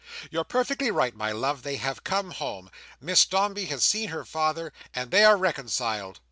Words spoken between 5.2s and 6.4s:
are reconciled!"